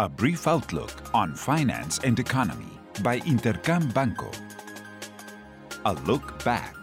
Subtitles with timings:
[0.00, 2.70] A brief outlook on finance and economy
[3.02, 4.30] by Intercam Banco.
[5.86, 6.76] A look back.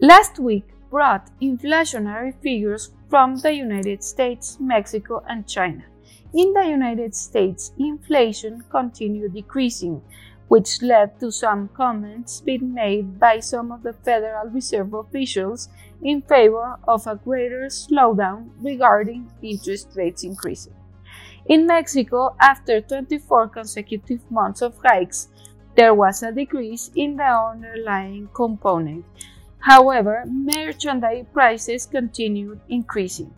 [0.00, 5.84] Last week brought inflationary figures from the United States, Mexico, and China.
[6.34, 10.02] In the United States, inflation continued decreasing,
[10.48, 15.68] which led to some comments being made by some of the Federal Reserve officials
[16.02, 20.74] in favor of a greater slowdown regarding interest rates increasing.
[21.46, 25.28] In Mexico, after 24 consecutive months of hikes,
[25.76, 29.04] there was a decrease in the underlying component.
[29.58, 33.34] However, merchandise prices continued increasing.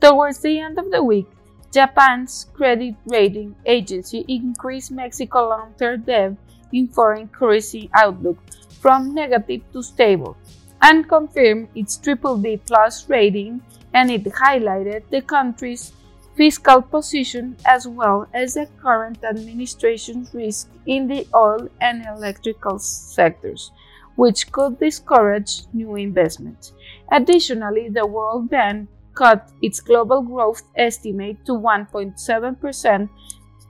[0.00, 1.26] Towards the end of the week,
[1.74, 6.36] Japan's credit rating agency increased Mexico's long-term debt
[6.72, 8.38] in foreign currency outlook
[8.80, 10.36] from negative to stable
[10.82, 13.60] and confirmed its BBB plus rating
[13.92, 15.92] and it highlighted the country's
[16.36, 23.72] fiscal position as well as the current administration's risk in the oil and electrical sectors,
[24.14, 26.70] which could discourage new investment.
[27.10, 33.08] Additionally, the World Bank cut its global growth estimate to 1.7%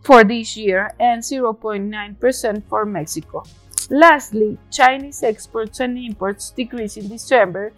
[0.03, 3.45] for this year and 0.9% for Mexico.
[3.91, 7.73] Lastly, Chinese exports and imports decreased in December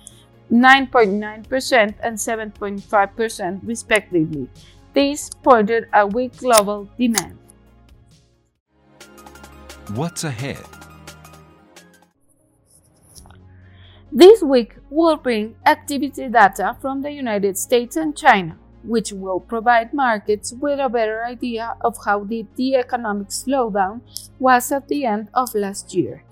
[0.51, 4.49] 9.9% and 7.5% respectively.
[4.95, 7.39] This pointed a weak global demand.
[9.95, 10.65] What's ahead?
[14.17, 19.93] This week will bring activity data from the United States and China, which will provide
[19.93, 24.01] markets with a better idea of how deep the economic slowdown
[24.39, 26.25] was at the end of last year.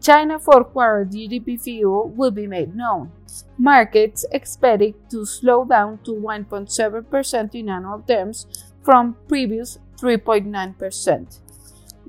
[0.00, 3.12] China fourth quarter GDP figure will be made known.
[3.58, 8.46] Markets expect it to slow down to 1.7% in annual terms
[8.82, 11.40] from previous 3.9%.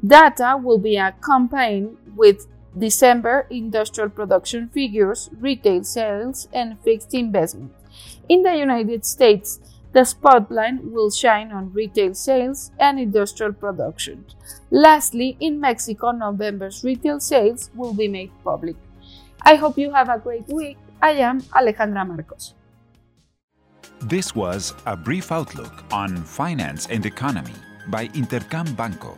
[0.05, 7.73] Data will be accompanied with December industrial production figures, retail sales, and fixed investment.
[8.30, 9.60] In the United States,
[9.93, 14.26] the spotlight will shine on retail sales and industrial production.
[14.70, 18.76] Lastly, in Mexico, November's retail sales will be made public.
[19.42, 20.77] I hope you have a great week.
[21.02, 22.54] I am Alejandra Marcos.
[24.02, 27.55] This was a brief outlook on finance and economy
[27.87, 29.17] by Intercam Banco.